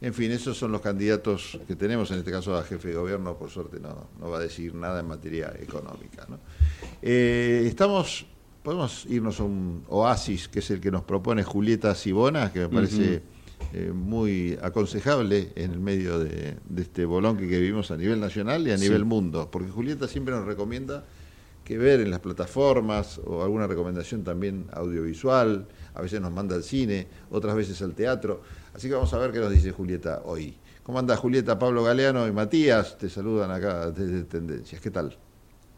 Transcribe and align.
En 0.00 0.14
fin, 0.14 0.30
esos 0.30 0.56
son 0.56 0.70
los 0.70 0.80
candidatos 0.80 1.58
que 1.66 1.74
tenemos, 1.74 2.10
en 2.12 2.18
este 2.18 2.30
caso 2.30 2.56
a 2.56 2.62
jefe 2.62 2.88
de 2.88 2.94
gobierno, 2.94 3.36
por 3.36 3.50
suerte 3.50 3.80
no, 3.80 4.08
no 4.20 4.30
va 4.30 4.38
a 4.38 4.40
decir 4.40 4.74
nada 4.74 5.00
en 5.00 5.08
materia 5.08 5.52
económica. 5.60 6.24
¿no? 6.28 6.38
Eh, 7.02 7.64
estamos, 7.66 8.26
podemos 8.62 9.06
irnos 9.06 9.40
a 9.40 9.44
un 9.44 9.84
oasis, 9.88 10.48
que 10.48 10.60
es 10.60 10.70
el 10.70 10.80
que 10.80 10.92
nos 10.92 11.02
propone 11.02 11.42
Julieta 11.42 11.94
Sibona, 11.96 12.52
que 12.52 12.60
me 12.60 12.68
parece 12.68 13.22
eh, 13.72 13.92
muy 13.92 14.56
aconsejable 14.62 15.52
en 15.56 15.72
el 15.72 15.80
medio 15.80 16.20
de, 16.20 16.56
este 16.76 17.04
bolón 17.04 17.36
que 17.36 17.44
vivimos 17.44 17.90
a 17.90 17.96
nivel 17.96 18.20
nacional 18.20 18.66
y 18.68 18.70
a 18.70 18.76
nivel 18.76 19.04
mundo, 19.04 19.50
porque 19.50 19.68
Julieta 19.68 20.06
siempre 20.06 20.32
nos 20.32 20.46
recomienda 20.46 21.04
que 21.64 21.76
ver 21.76 22.00
en 22.00 22.10
las 22.10 22.20
plataformas 22.20 23.20
o 23.26 23.42
alguna 23.42 23.66
recomendación 23.66 24.24
también 24.24 24.66
audiovisual, 24.72 25.66
a 25.98 26.02
veces 26.02 26.20
nos 26.20 26.32
manda 26.32 26.54
al 26.54 26.62
cine, 26.62 27.08
otras 27.30 27.56
veces 27.56 27.82
al 27.82 27.92
teatro. 27.92 28.42
Así 28.74 28.88
que 28.88 28.94
vamos 28.94 29.12
a 29.12 29.18
ver 29.18 29.32
qué 29.32 29.40
nos 29.40 29.50
dice 29.50 29.72
Julieta 29.72 30.22
hoy. 30.24 30.56
¿Cómo 30.84 31.00
anda 31.00 31.16
Julieta, 31.16 31.58
Pablo 31.58 31.82
Galeano 31.82 32.26
y 32.26 32.32
Matías? 32.32 32.96
Te 32.96 33.10
saludan 33.10 33.50
acá 33.50 33.90
desde 33.90 34.22
Tendencias. 34.22 34.80
¿Qué 34.80 34.90
tal? 34.90 35.16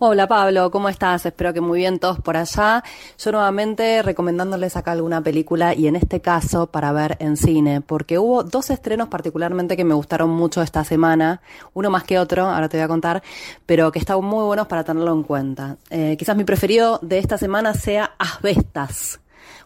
Hola 0.02 0.26
Pablo, 0.26 0.70
¿cómo 0.70 0.88
estás? 0.88 1.26
Espero 1.26 1.52
que 1.52 1.60
muy 1.60 1.80
bien 1.80 1.98
todos 1.98 2.20
por 2.20 2.36
allá. 2.36 2.82
Yo 3.18 3.32
nuevamente 3.32 4.02
recomendándoles 4.02 4.76
acá 4.76 4.92
alguna 4.92 5.22
película 5.22 5.74
y 5.74 5.88
en 5.88 5.96
este 5.96 6.20
caso 6.20 6.68
para 6.68 6.92
ver 6.92 7.16
en 7.20 7.36
cine, 7.36 7.80
porque 7.80 8.18
hubo 8.18 8.42
dos 8.42 8.70
estrenos 8.70 9.08
particularmente 9.08 9.76
que 9.76 9.84
me 9.84 9.94
gustaron 9.94 10.30
mucho 10.30 10.62
esta 10.62 10.84
semana, 10.84 11.42
uno 11.74 11.90
más 11.90 12.04
que 12.04 12.18
otro, 12.18 12.46
ahora 12.46 12.68
te 12.68 12.78
voy 12.78 12.84
a 12.84 12.88
contar, 12.88 13.22
pero 13.66 13.92
que 13.92 13.98
están 13.98 14.24
muy 14.24 14.44
buenos 14.44 14.68
para 14.68 14.84
tenerlo 14.84 15.12
en 15.12 15.22
cuenta. 15.22 15.76
Eh, 15.90 16.16
quizás 16.18 16.34
mi 16.36 16.44
preferido 16.44 16.98
de 17.02 17.18
esta 17.18 17.36
semana 17.36 17.74
sea 17.74 18.14
Asbestas 18.18 19.20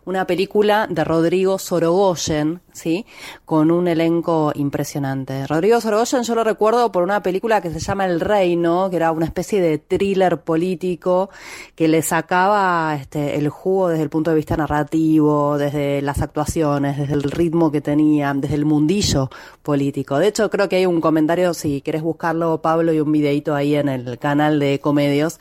una 0.04 0.26
película 0.26 0.86
de 0.88 1.04
Rodrigo 1.04 1.58
Sorogoyen, 1.58 2.60
¿sí? 2.74 3.06
Con 3.46 3.70
un 3.70 3.88
elenco 3.88 4.52
impresionante. 4.54 5.46
Rodrigo 5.46 5.80
Sorogoyen 5.80 6.24
yo 6.24 6.34
lo 6.34 6.44
recuerdo 6.44 6.92
por 6.92 7.02
una 7.02 7.22
película 7.22 7.62
que 7.62 7.70
se 7.70 7.80
llama 7.80 8.04
El 8.04 8.20
Reino, 8.20 8.90
que 8.90 8.96
era 8.96 9.12
una 9.12 9.24
especie 9.24 9.62
de 9.62 9.78
thriller 9.78 10.42
político 10.42 11.30
que 11.74 11.88
le 11.88 12.02
sacaba 12.02 12.96
este, 13.00 13.36
el 13.36 13.48
jugo 13.48 13.88
desde 13.88 14.02
el 14.02 14.10
punto 14.10 14.30
de 14.30 14.36
vista 14.36 14.56
narrativo, 14.56 15.56
desde 15.56 16.02
las 16.02 16.20
actuaciones, 16.20 16.98
desde 16.98 17.14
el 17.14 17.22
ritmo 17.22 17.70
que 17.70 17.80
tenía, 17.80 18.34
desde 18.34 18.56
el 18.56 18.64
mundillo 18.64 19.30
político. 19.62 20.18
De 20.18 20.28
hecho, 20.28 20.50
creo 20.50 20.68
que 20.68 20.76
hay 20.76 20.86
un 20.86 21.00
comentario, 21.00 21.54
si 21.54 21.80
quieres 21.80 22.02
buscarlo, 22.02 22.60
Pablo, 22.60 22.92
y 22.92 23.00
un 23.00 23.12
videito 23.12 23.54
ahí 23.54 23.76
en 23.76 23.88
el 23.88 24.18
canal 24.18 24.58
de 24.58 24.80
Comedios, 24.80 25.38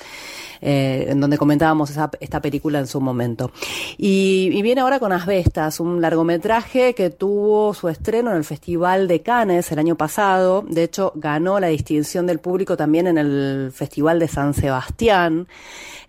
eh, 0.61 1.07
en 1.09 1.19
donde 1.19 1.37
comentábamos 1.37 1.91
esta 2.19 2.41
película 2.41 2.79
en 2.79 2.87
su 2.87 3.01
momento. 3.01 3.51
Y, 3.97 4.49
y 4.53 4.61
viene 4.61 4.81
ahora 4.81 4.99
con 4.99 5.11
Asbestas, 5.11 5.79
un 5.79 6.01
largometraje 6.01 6.93
que 6.93 7.09
tuvo 7.23 7.73
su 7.73 7.87
estreno 7.87 8.31
en 8.31 8.35
el 8.35 8.43
Festival 8.43 9.07
de 9.07 9.21
Cannes 9.21 9.71
el 9.71 9.79
año 9.79 9.95
pasado. 9.95 10.61
De 10.67 10.83
hecho, 10.83 11.13
ganó 11.15 11.57
la 11.57 11.67
distinción 11.67 12.27
del 12.27 12.39
público 12.39 12.75
también 12.75 13.07
en 13.07 13.17
el 13.17 13.71
Festival 13.73 14.19
de 14.19 14.27
San 14.27 14.53
Sebastián. 14.53 15.47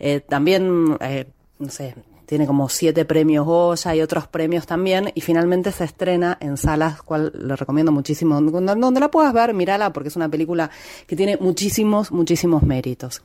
Eh, 0.00 0.22
también, 0.28 0.96
eh, 1.00 1.26
no 1.60 1.70
sé, 1.70 1.94
tiene 2.27 2.47
como 2.47 2.69
siete 2.69 3.05
premios 3.05 3.44
Goya 3.44 3.94
y 3.94 4.03
otros 4.03 4.27
premios 4.28 4.67
también, 4.67 5.11
y 5.14 5.20
finalmente 5.20 5.72
se 5.72 5.84
estrena 5.84 6.36
en 6.41 6.56
salas, 6.56 7.03
cual 7.03 7.33
le 7.34 7.56
recomiendo 7.56 7.92
muchísimo, 7.92 8.41
donde 8.41 9.00
la 9.00 9.11
puedas 9.11 9.33
ver, 9.33 9.55
mírala, 9.55 9.92
porque 9.92 10.08
es 10.08 10.17
una 10.17 10.28
película 10.28 10.70
que 11.06 11.17
tiene 11.17 11.36
muchísimos, 11.41 12.12
muchísimos 12.12 12.62
méritos, 12.62 13.22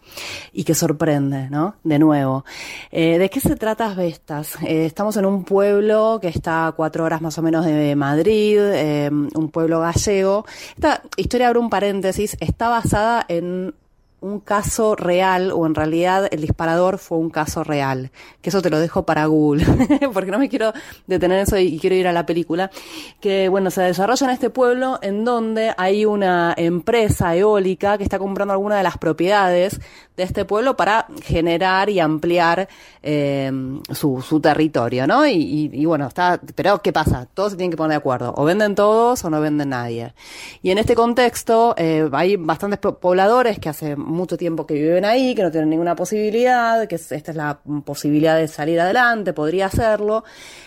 y 0.54 0.64
que 0.64 0.76
sorprende, 0.76 1.50
¿no? 1.50 1.76
De 1.84 2.00
nuevo. 2.00 2.46
Eh, 2.92 3.18
¿De 3.18 3.30
qué 3.30 3.40
se 3.40 3.56
trata 3.56 3.88
Asbestas? 3.88 4.56
Eh, 4.64 4.86
estamos 4.86 5.18
en 5.18 5.26
un 5.26 5.44
pueblo 5.44 6.20
que 6.22 6.28
está 6.28 6.68
a 6.68 6.72
cuatro 6.74 7.04
horas 7.04 7.22
más 7.22 7.38
o 7.38 7.42
menos 7.42 7.66
de 7.66 7.96
Madrid, 7.96 8.58
eh, 8.60 9.10
un 9.12 9.50
pueblo 9.50 9.80
gallego. 9.80 10.46
Esta 10.76 11.02
historia, 11.18 11.48
abre 11.48 11.60
un 11.60 11.70
paréntesis, 11.70 12.38
está 12.40 12.70
basada 12.70 13.26
en 13.28 13.74
un 14.22 14.40
caso 14.40 14.96
real 14.96 15.52
o 15.52 15.66
en 15.66 15.76
realidad 15.76 16.28
el 16.32 16.42
disparador 16.42 16.98
fue 16.98 17.18
un 17.18 17.30
caso 17.30 17.64
real. 17.64 18.12
Que 18.42 18.50
eso 18.50 18.62
te 18.62 18.70
lo 18.70 18.80
dejo 18.80 19.06
para 19.06 19.26
Google, 19.26 19.66
porque 20.14 20.32
no 20.32 20.40
me 20.40 20.50
quiero 20.50 20.74
detener 21.08 21.40
eso 21.40 21.58
y 21.58 21.80
quiero 21.80 21.96
ir 21.96 22.08
a 22.08 22.14
la 22.14 22.26
película. 22.26 22.72
Que 23.20 23.50
bueno, 23.50 23.72
se 23.72 23.82
desarrolla 23.82 24.28
en 24.28 24.34
este 24.34 24.50
pueblo 24.50 25.00
en 25.02 25.26
donde 25.26 25.74
hay 25.78 26.06
una 26.06 26.54
empresa 26.58 27.36
eólica 27.36 27.98
que 27.98 28.04
está 28.04 28.20
comprando 28.20 28.54
alguna 28.54 28.78
de 28.78 28.84
las 28.84 28.98
propiedades 28.98 29.80
de 30.20 30.24
este 30.24 30.44
pueblo 30.44 30.76
para 30.76 31.08
generar 31.24 31.90
y 31.90 32.02
ampliar 32.02 32.68
eh, 33.02 33.50
su, 33.94 34.22
su, 34.22 34.42
territorio, 34.42 35.08
¿no? 35.08 35.26
Y, 35.26 35.70
y, 35.72 35.86
bueno, 35.86 36.08
está, 36.08 36.42
pero 36.56 36.82
¿qué 36.82 36.92
pasa? 36.92 37.26
Todos 37.34 37.52
se 37.52 37.58
tienen 37.58 37.72
que 37.72 37.78
poner 37.78 37.92
de 37.92 37.98
acuerdo. 37.98 38.34
O 38.36 38.44
venden 38.44 38.76
todos 38.76 39.24
o 39.24 39.30
no 39.30 39.40
venden 39.40 39.70
nadie. 39.70 40.14
Y 40.62 40.72
en 40.72 40.78
este 40.78 40.94
contexto 40.94 41.74
eh, 41.78 42.10
hay 42.12 42.36
bastantes 42.36 42.80
pobladores 42.80 43.60
que 43.60 43.70
hace 43.70 43.96
mucho 44.10 44.38
tiempo 44.38 44.66
que 44.66 44.74
viven 44.74 45.06
ahí, 45.06 45.36
que 45.36 45.44
no 45.44 45.52
tienen 45.52 45.70
ninguna 45.70 45.96
posibilidad, 45.96 46.88
que 46.88 46.96
esta 46.96 47.16
es 47.16 47.36
la 47.36 47.60
posibilidad 47.86 48.38
de 48.38 48.48
salir 48.48 48.80
adelante, 48.80 49.34
podría 49.34 49.68
hacerlo, 49.68 50.24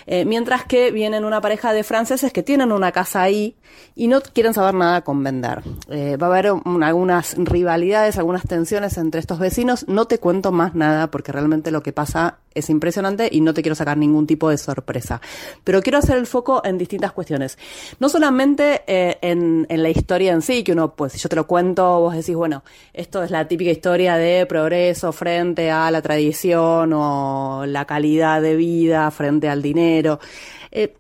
eh, 0.07 0.25
mientras 0.25 0.65
que 0.65 0.91
vienen 0.91 1.25
una 1.25 1.41
pareja 1.41 1.73
de 1.73 1.85
franceses 1.85 2.33
que 2.33 2.43
tienen 2.43 2.73
una 2.73 2.93
casa 2.93 3.23
ahí 3.23 3.57
y 3.95 4.09
no 4.09 4.21
quieren 4.21 4.55
saber 4.55 4.75
nada 4.75 5.03
con 5.03 5.23
vender. 5.23 5.63
Eh, 5.91 6.17
va 6.17 6.29
a 6.29 6.31
haber 6.31 6.47
algunas 6.83 7.35
rivalidades, 7.37 8.19
algunas 8.19 8.43
tensiones 8.45 8.97
entre 8.99 9.21
estos 9.21 9.39
vecinos, 9.39 9.87
no 9.89 10.07
te 10.07 10.19
cuento 10.19 10.53
más 10.53 10.75
nada 10.75 11.11
porque 11.11 11.33
realmente 11.33 11.71
lo 11.71 11.83
que 11.83 11.93
pasa 11.93 12.39
es 12.55 12.71
impresionante 12.71 13.29
y 13.31 13.41
no 13.41 13.55
te 13.55 13.63
quiero 13.63 13.75
sacar 13.75 13.97
ningún 13.97 14.27
tipo 14.27 14.49
de 14.49 14.59
sorpresa. 14.59 15.21
Pero 15.65 15.83
quiero 15.83 15.99
hacer 15.99 16.17
el 16.17 16.27
foco 16.27 16.63
en 16.65 16.79
distintas 16.79 17.13
cuestiones. 17.13 17.59
No 18.01 18.09
solamente 18.09 18.83
eh, 18.87 19.19
en, 19.23 19.67
en, 19.69 19.83
la 19.83 19.91
historia 19.91 20.33
en 20.33 20.43
sí, 20.43 20.63
que 20.65 20.73
uno, 20.73 20.95
pues 20.95 21.13
si 21.13 21.19
yo 21.19 21.29
te 21.29 21.37
lo 21.37 21.47
cuento, 21.47 22.01
vos 22.01 22.15
decís, 22.15 22.35
bueno, 22.35 22.63
esto 22.93 23.23
es 23.23 23.31
la 23.31 23.47
típica 23.49 23.71
historia 23.71 24.17
de 24.17 24.47
progreso 24.47 25.13
frente 25.13 25.71
a 25.71 25.91
la 25.91 26.03
tradición 26.03 26.93
o 26.93 27.65
la 27.67 27.85
calidad 27.85 28.43
de 28.43 28.57
vida 28.57 29.11
frente 29.11 29.49
al 29.49 29.63
dinero. 29.63 30.21
Eh, 30.71 30.95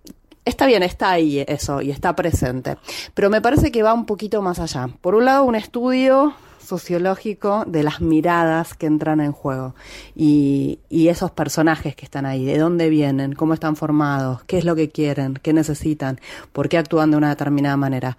está 0.44 0.66
bien, 0.66 0.82
está 0.82 1.10
ahí 1.10 1.44
eso 1.46 1.80
y 1.80 1.90
está 1.90 2.14
presente. 2.14 2.76
Pero 3.14 3.30
me 3.30 3.40
parece 3.40 3.70
que 3.70 3.82
va 3.82 3.94
un 3.94 4.06
poquito 4.06 4.42
más 4.42 4.58
allá. 4.58 4.88
Por 5.00 5.14
un 5.14 5.24
lado, 5.24 5.44
un 5.44 5.54
estudio 5.54 6.34
sociológico 6.64 7.64
de 7.66 7.82
las 7.82 8.00
miradas 8.00 8.74
que 8.74 8.86
entran 8.86 9.20
en 9.20 9.32
juego. 9.32 9.74
Y, 10.14 10.78
y, 10.88 11.08
esos 11.08 11.30
personajes 11.30 11.94
que 11.96 12.04
están 12.04 12.26
ahí, 12.26 12.44
de 12.44 12.58
dónde 12.58 12.88
vienen, 12.88 13.34
cómo 13.34 13.54
están 13.54 13.76
formados, 13.76 14.42
qué 14.44 14.58
es 14.58 14.64
lo 14.64 14.74
que 14.74 14.88
quieren, 14.90 15.38
qué 15.42 15.52
necesitan, 15.52 16.20
por 16.52 16.68
qué 16.68 16.78
actúan 16.78 17.10
de 17.10 17.16
una 17.16 17.30
determinada 17.30 17.76
manera. 17.76 18.16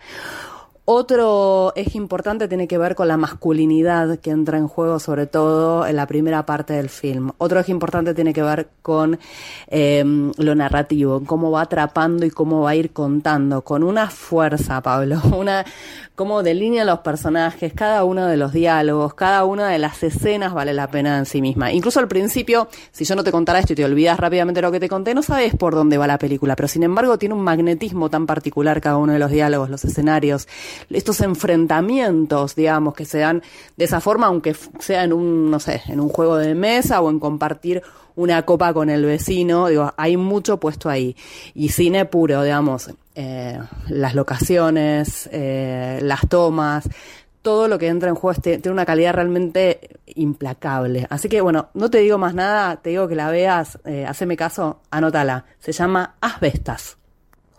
Otro 0.86 1.72
eje 1.78 1.98
importante 1.98 2.50
tiene 2.50 2.68
que 2.68 2.78
ver 2.78 2.96
con 2.96 3.08
la 3.08 3.16
masculinidad 3.16 4.20
que 4.20 4.32
entra 4.32 4.58
en 4.58 4.68
juego, 4.68 5.00
sobre 5.00 5.28
todo 5.28 5.88
en 5.88 5.96
la 5.96 6.08
primera 6.08 6.46
parte 6.46 6.74
del 6.74 6.90
film. 6.90 7.32
Otro 7.38 7.62
eje 7.62 7.72
importante 7.72 8.14
tiene 8.14 8.34
que 8.34 8.44
ver 8.44 8.68
con 8.82 9.18
em, 9.68 10.34
lo 10.38 10.56
narrativo, 10.56 11.24
cómo 11.26 11.52
va 11.52 11.62
atrapando 11.62 12.26
y 12.26 12.32
cómo 12.32 12.64
va 12.64 12.72
a 12.72 12.76
ir 12.76 12.92
contando, 12.92 13.62
con 13.62 13.82
una 13.82 14.10
fuerza, 14.10 14.82
Pablo, 14.82 15.22
una 15.38 15.64
cómo 16.16 16.44
delinea 16.44 16.84
los 16.84 17.00
personajes, 17.00 17.72
cada 17.74 18.04
uno 18.04 18.28
de 18.28 18.36
los 18.36 18.52
diálogos, 18.52 19.14
cada 19.14 19.46
una 19.46 19.70
de 19.70 19.80
las 19.80 20.04
escenas 20.04 20.54
vale 20.54 20.74
la 20.74 20.88
pena 20.88 21.18
en 21.18 21.26
sí 21.26 21.42
misma. 21.42 21.72
Incluso 21.72 22.02
al 22.02 22.10
principio, 22.10 22.68
si 22.92 23.06
yo 23.06 23.16
no 23.16 23.24
te 23.24 23.32
contara 23.32 23.60
esto 23.60 23.72
y 23.72 23.78
te 23.78 23.86
olvidas 23.86 24.20
rápidamente 24.20 24.62
lo 24.62 24.72
que 24.72 24.82
te 24.82 24.90
conté, 24.90 25.16
no 25.16 25.24
sabes 25.24 25.56
por 25.56 25.74
dónde 25.76 25.98
va 25.98 26.08
la 26.08 26.18
película, 26.18 26.58
pero 26.58 26.68
sin 26.68 26.84
embargo 26.84 27.18
tiene 27.18 27.36
un 27.36 27.42
magnetismo 27.42 28.10
tan 28.10 28.26
particular 28.26 28.82
cada 28.82 28.98
uno 28.98 29.14
de 29.14 29.20
los 29.20 29.32
diálogos, 29.32 29.70
los 29.70 29.86
escenarios 29.86 30.48
estos 30.90 31.22
enfrentamientos, 31.22 32.56
digamos, 32.56 32.94
que 32.94 33.06
se 33.06 33.20
dan 33.20 33.42
de 33.78 33.86
esa 33.86 34.02
forma, 34.02 34.28
aunque 34.28 34.56
sea 34.80 35.04
en 35.04 35.14
un, 35.14 35.52
no 35.52 35.60
sé, 35.60 35.82
en 35.88 36.00
un 36.00 36.10
juego 36.10 36.38
de 36.38 36.56
mesa 36.56 37.02
o 37.02 37.10
en 37.10 37.20
compartir 37.20 37.82
una 38.16 38.44
copa 38.44 38.74
con 38.74 38.90
el 38.90 39.06
vecino, 39.06 39.68
digo, 39.68 39.92
hay 39.98 40.18
mucho 40.18 40.60
puesto 40.60 40.90
ahí. 40.90 41.16
Y 41.56 41.70
cine 41.70 42.06
puro, 42.06 42.44
digamos, 42.44 42.92
eh, 43.16 43.60
las 43.90 44.16
locaciones, 44.16 45.30
eh, 45.32 46.00
las 46.02 46.28
tomas, 46.28 46.90
todo 47.44 47.68
lo 47.68 47.78
que 47.78 47.88
entra 47.88 48.10
en 48.10 48.16
juego 48.16 48.42
tiene 48.42 48.72
una 48.72 48.86
calidad 48.86 49.14
realmente 49.14 50.00
implacable. 50.16 51.06
Así 51.10 51.30
que 51.30 51.42
bueno, 51.42 51.70
no 51.74 51.90
te 51.90 52.00
digo 52.00 52.18
más 52.18 52.34
nada, 52.34 52.78
te 52.78 52.92
digo 52.92 53.08
que 53.08 53.16
la 53.16 53.30
veas, 53.30 53.78
eh, 53.86 54.06
haceme 54.08 54.38
caso, 54.38 54.80
anótala. 54.90 55.46
Se 55.60 55.74
llama 55.74 56.16
Asbestas. 56.22 56.98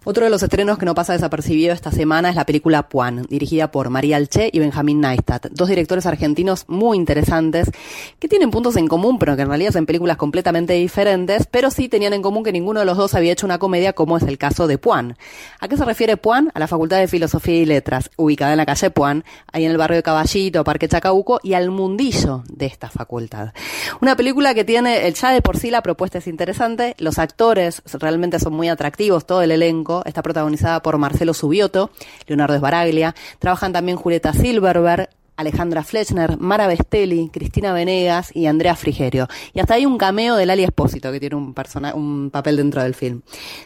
Otro 0.06 0.24
de 0.24 0.30
los 0.30 0.42
estrenos 0.42 0.76
que 0.76 0.84
no 0.84 0.94
pasa 0.94 1.14
desapercibido 1.14 1.72
esta 1.72 1.90
semana 1.90 2.28
es 2.28 2.36
la 2.36 2.44
película 2.44 2.90
Puan, 2.90 3.22
dirigida 3.22 3.70
por 3.70 3.88
María 3.88 4.18
Alche 4.18 4.50
y 4.52 4.58
Benjamín 4.58 5.00
Neistat, 5.00 5.46
dos 5.52 5.70
directores 5.70 6.04
argentinos 6.04 6.66
muy 6.68 6.98
interesantes 6.98 7.70
que 8.18 8.28
tienen 8.28 8.50
puntos 8.50 8.76
en 8.76 8.86
común, 8.86 9.18
pero 9.18 9.34
que 9.34 9.42
en 9.42 9.48
realidad 9.48 9.72
son 9.72 9.86
películas 9.86 10.18
completamente 10.18 10.74
diferentes, 10.74 11.46
pero 11.50 11.70
sí 11.70 11.88
tenían 11.88 12.12
en 12.12 12.20
común 12.20 12.44
que 12.44 12.52
ninguno 12.52 12.80
de 12.80 12.86
los 12.86 12.98
dos 12.98 13.14
había 13.14 13.32
hecho 13.32 13.46
una 13.46 13.58
comedia 13.58 13.94
como 13.94 14.18
es 14.18 14.24
el 14.24 14.36
caso 14.36 14.66
de 14.66 14.76
Puan. 14.76 15.16
¿A 15.58 15.68
qué 15.68 15.78
se 15.78 15.86
refiere 15.86 16.18
Puan? 16.18 16.50
A 16.52 16.58
la 16.58 16.66
Facultad 16.66 16.98
de 16.98 17.08
Filosofía 17.08 17.56
y 17.56 17.64
Letras, 17.64 18.10
ubicada 18.18 18.52
en 18.52 18.58
la 18.58 18.66
calle 18.66 18.90
Puan, 18.90 19.24
ahí 19.52 19.64
en 19.64 19.70
el 19.70 19.78
barrio 19.78 19.96
de 19.96 20.02
Caballito, 20.02 20.64
Parque 20.64 20.86
Chacabuco, 20.86 21.40
y 21.42 21.54
al 21.54 21.70
mundillo 21.70 22.44
de 22.50 22.66
esta 22.66 22.90
facultad. 22.90 23.54
Una 24.02 24.16
película 24.16 24.52
que 24.52 24.64
tiene, 24.64 25.10
ya 25.12 25.30
de 25.30 25.40
por 25.40 25.56
sí 25.56 25.70
la 25.70 25.82
propuesta 25.82 26.18
es 26.18 26.26
interesante, 26.26 26.94
los 26.98 27.18
actores 27.18 27.80
realmente 27.94 28.38
son 28.38 28.52
muy 28.52 28.68
atractivos, 28.68 29.26
todo 29.26 29.40
el 29.40 29.50
elenco, 29.50 29.94
Está 30.05 30.23
protagonizada 30.23 30.82
por 30.82 30.99
Marcelo 30.99 31.35
Subioto, 31.35 31.91
Leonardo 32.26 32.55
Esbaraglia, 32.55 33.14
trabajan 33.38 33.73
también 33.73 33.96
Julieta 33.96 34.32
Silverberg, 34.32 35.08
Alejandra 35.37 35.82
Fletchner, 35.82 36.38
Mara 36.38 36.69
Bestelli, 36.69 37.29
Cristina 37.29 37.73
Venegas 37.73 38.31
y 38.35 38.46
Andrea 38.46 38.76
Frigerio. 38.76 39.26
Y 39.52 39.61
hasta 39.61 39.75
hay 39.75 39.85
un 39.85 39.99
cameo 39.99 40.37
del 40.37 40.50
Ali 40.50 40.62
Espósito, 40.62 41.11
que 41.11 41.19
tiene 41.19 41.35
un, 41.37 41.55
un 41.94 42.31
papel 42.31 42.56
dentro 42.56 42.82
del 42.82 42.94
film. 42.94 43.23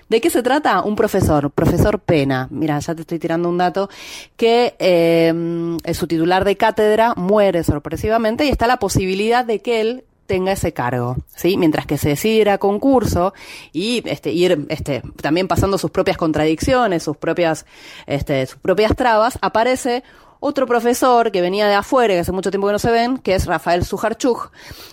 ¿De 0.08 0.20
qué 0.20 0.30
se 0.30 0.42
trata? 0.42 0.82
Un 0.82 0.96
profesor, 0.96 1.50
profesor 1.50 2.00
Pena. 2.00 2.48
Mira, 2.50 2.78
ya 2.78 2.94
te 2.94 3.02
estoy 3.02 3.18
tirando 3.18 3.50
un 3.50 3.58
dato, 3.58 3.90
que 4.36 4.76
eh, 4.78 5.76
su 5.92 6.06
titular 6.06 6.44
de 6.44 6.56
cátedra 6.56 7.14
muere 7.16 7.62
sorpresivamente 7.64 8.46
y 8.46 8.48
está 8.48 8.66
la 8.66 8.78
posibilidad 8.78 9.44
de 9.44 9.60
que 9.60 9.80
él 9.82 10.04
tenga 10.28 10.52
ese 10.52 10.72
cargo, 10.72 11.16
¿sí? 11.34 11.56
Mientras 11.56 11.86
que 11.86 11.98
se 11.98 12.10
decide 12.10 12.50
a 12.50 12.58
concurso 12.58 13.32
y 13.72 14.02
este, 14.04 14.30
ir 14.30 14.66
este, 14.68 15.02
también 15.20 15.48
pasando 15.48 15.78
sus 15.78 15.90
propias 15.90 16.18
contradicciones, 16.18 17.02
sus 17.02 17.16
propias, 17.16 17.64
este, 18.06 18.46
sus 18.46 18.58
propias 18.60 18.94
trabas, 18.94 19.38
aparece 19.40 20.04
otro 20.40 20.66
profesor 20.66 21.32
que 21.32 21.40
venía 21.40 21.66
de 21.66 21.74
afuera, 21.74 22.14
que 22.14 22.20
hace 22.20 22.32
mucho 22.32 22.50
tiempo 22.50 22.66
que 22.66 22.72
no 22.72 22.78
se 22.78 22.90
ven, 22.90 23.18
que 23.18 23.34
es 23.34 23.46
Rafael 23.46 23.84
Sujarchuk, 23.84 24.50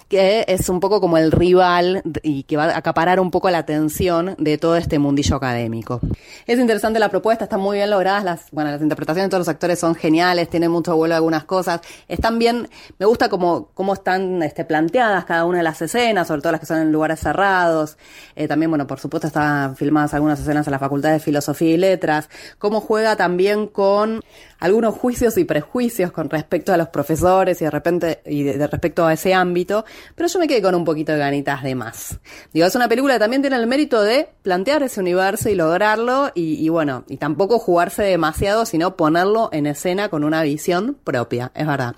que 0.08 0.46
es 0.48 0.70
un 0.70 0.80
poco 0.80 1.02
como 1.02 1.18
el 1.18 1.32
rival 1.32 2.02
y 2.24 2.44
que 2.44 2.58
va 2.58 2.66
a 2.66 2.78
acaparar 2.78 3.20
un 3.20 3.32
poco 3.32 3.50
la 3.50 3.60
atención 3.60 4.36
de 4.38 4.58
todo 4.58 4.76
este 4.76 5.00
mundillo 5.00 5.36
académico. 5.36 6.00
Es 6.46 6.60
interesante 6.60 7.00
la 7.00 7.10
propuesta, 7.10 7.46
están 7.46 7.60
muy 7.60 7.78
bien 7.78 7.90
logradas, 7.90 8.24
las, 8.24 8.52
bueno, 8.52 8.72
las 8.72 8.82
interpretaciones 8.82 9.28
de 9.28 9.30
todos 9.30 9.42
los 9.42 9.50
actores 9.50 9.80
son 9.80 9.96
geniales, 9.96 10.50
tienen 10.50 10.72
mucho 10.72 10.96
vuelo 10.96 11.16
algunas 11.16 11.44
cosas, 11.44 11.82
están 12.08 12.40
bien, 12.40 12.70
me 12.98 13.06
gusta 13.06 13.30
cómo, 13.30 13.70
cómo 13.74 13.94
están 13.94 14.42
este, 14.44 14.66
planteadas 14.66 15.26
cada 15.26 15.46
una 15.46 15.60
de 15.60 15.64
las 15.64 15.82
escenas, 15.82 16.28
sobre 16.28 16.42
todo 16.42 16.52
las 16.52 16.62
que 16.62 16.68
son 16.68 16.80
en 16.80 16.92
lugares 16.92 17.20
cerrados, 17.20 17.98
eh, 18.36 18.48
también, 18.48 18.72
bueno, 18.72 18.88
por 18.88 19.00
supuesto 19.00 19.28
están 19.28 19.76
filmadas 19.76 20.14
algunas 20.14 20.40
escenas 20.40 20.68
en 20.68 20.72
la 20.72 20.80
Facultad 20.80 21.12
de 21.12 21.20
Filosofía 21.20 21.72
y 21.72 21.78
Letras, 21.78 22.30
cómo 22.58 22.82
juega 22.82 23.16
también 23.16 23.68
con 23.68 24.22
algunos 24.60 24.96
juicios 24.96 25.35
y 25.40 25.46
prejuicios 25.46 26.12
con 26.12 26.30
respecto 26.30 26.74
a 26.74 26.78
los 26.78 26.90
profesores 26.90 27.62
y 27.62 27.66
de 27.66 27.72
repente 27.72 28.22
y 28.26 28.44
de, 28.44 28.68
respecto 28.68 29.06
a 29.06 29.14
ese 29.14 29.34
ámbito, 29.34 29.86
pero 30.16 30.28
yo 30.30 30.40
me 30.40 30.48
quedé 30.48 30.62
con 30.62 30.76
un 30.76 30.86
poquito 30.86 31.12
de 31.12 31.20
ganitas 31.20 31.64
de 31.64 31.76
más. 31.76 32.20
Digo, 32.54 32.66
es 32.66 32.76
una 32.76 32.88
película 32.88 33.16
que 33.16 33.20
también 33.20 33.42
tiene 33.42 33.58
el 33.58 33.68
mérito 33.68 34.02
de 34.02 34.30
plantear 34.46 34.84
ese 34.84 35.02
universo 35.02 35.50
y 35.50 35.56
lograrlo 35.56 36.32
y, 36.36 36.64
y 36.64 36.70
bueno, 36.70 37.04
y 37.10 37.18
tampoco 37.18 37.58
jugarse 37.58 38.04
demasiado, 38.04 38.68
sino 38.68 38.96
ponerlo 38.96 39.50
en 39.52 39.66
escena 39.66 40.10
con 40.10 40.24
una 40.24 40.44
visión 40.44 40.96
propia, 41.04 41.52
es 41.56 41.66
verdad. 41.66 41.96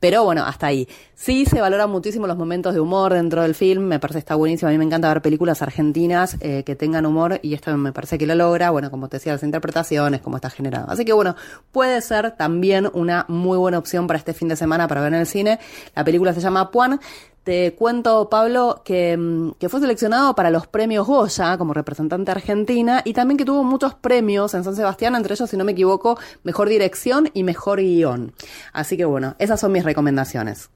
Pero 0.00 0.24
bueno, 0.24 0.44
hasta 0.44 0.66
ahí. 0.66 0.88
Sí 1.14 1.44
se 1.44 1.60
valoran 1.60 1.90
muchísimo 1.90 2.26
los 2.26 2.38
momentos 2.38 2.72
de 2.72 2.80
humor 2.80 3.12
dentro 3.12 3.42
del 3.42 3.54
film, 3.54 3.82
me 3.82 3.98
parece 3.98 4.20
está 4.20 4.34
buenísimo. 4.34 4.70
A 4.70 4.72
mí 4.72 4.78
me 4.78 4.86
encanta 4.86 5.08
ver 5.08 5.20
películas 5.20 5.60
argentinas 5.60 6.38
eh, 6.40 6.62
que 6.64 6.74
tengan 6.74 7.04
humor 7.04 7.38
y 7.42 7.52
esto 7.52 7.76
me 7.76 7.92
parece 7.92 8.16
que 8.16 8.26
lo 8.26 8.34
logra. 8.34 8.70
Bueno, 8.70 8.90
como 8.90 9.08
te 9.08 9.18
decía, 9.18 9.34
las 9.34 9.42
interpretaciones, 9.42 10.22
cómo 10.22 10.36
está 10.36 10.48
generado. 10.48 10.90
Así 10.90 11.04
que 11.04 11.12
bueno, 11.12 11.36
puede 11.70 12.00
ser 12.00 12.30
también 12.30 12.88
una 12.94 13.26
muy 13.28 13.58
buena 13.58 13.76
opción 13.76 14.06
para 14.06 14.18
este 14.18 14.32
fin 14.32 14.48
de 14.48 14.56
semana 14.56 14.88
para 14.88 15.02
ver 15.02 15.12
en 15.12 15.20
el 15.20 15.26
cine. 15.26 15.58
La 15.94 16.02
película 16.02 16.32
se 16.32 16.40
llama 16.40 16.70
Puan. 16.70 16.98
Te 17.44 17.74
cuento, 17.74 18.28
Pablo, 18.28 18.82
que, 18.84 19.16
mm, 19.16 19.52
que, 19.58 19.68
fue 19.70 19.80
seleccionado 19.80 20.34
para 20.34 20.50
los 20.50 20.66
premios 20.66 21.06
Goya 21.06 21.56
como 21.56 21.72
representante 21.72 22.30
argentina 22.30 23.00
y 23.04 23.14
también 23.14 23.38
que 23.38 23.46
tuvo 23.46 23.64
muchos 23.64 23.94
premios 23.94 24.52
en 24.54 24.62
San 24.62 24.76
Sebastián, 24.76 25.14
entre 25.14 25.34
ellos, 25.34 25.48
si 25.48 25.56
no 25.56 25.64
me 25.64 25.72
equivoco, 25.72 26.18
mejor 26.42 26.68
dirección 26.68 27.30
y 27.32 27.42
mejor 27.42 27.80
guion. 27.80 28.32
Así 28.74 28.96
que 28.98 29.06
bueno, 29.06 29.36
esas 29.38 29.58
son 29.58 29.72
mis 29.72 29.84
recomendaciones. 29.84 30.70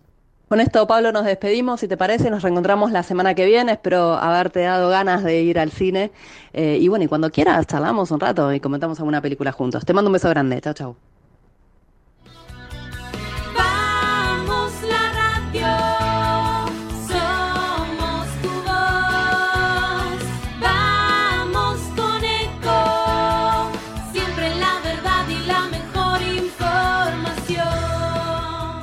Con 0.49 0.61
esto, 0.61 0.87
Pablo, 0.87 1.11
nos 1.11 1.25
despedimos. 1.25 1.81
Si 1.81 1.89
te 1.89 1.97
parece, 1.97 2.31
nos 2.31 2.43
reencontramos 2.43 2.93
la 2.93 3.03
semana 3.03 3.35
que 3.35 3.47
viene. 3.47 3.73
Espero 3.73 4.15
haberte 4.15 4.61
dado 4.61 4.89
ganas 4.91 5.25
de 5.25 5.41
ir 5.43 5.59
al 5.59 5.71
cine. 5.71 6.13
Eh, 6.53 6.79
y 6.81 6.89
bueno, 6.89 7.05
y 7.05 7.09
cuando 7.09 7.31
quieras, 7.31 7.67
charlamos 7.67 8.11
un 8.11 8.21
rato 8.21 8.53
y 8.53 8.61
comentamos 8.61 8.99
alguna 9.01 9.23
película 9.23 9.53
juntos. 9.53 9.85
Te 9.85 9.93
mando 9.95 10.11
un 10.11 10.13
beso 10.13 10.29
grande. 10.29 10.61
Chao, 10.61 10.75
chao. 10.75 11.14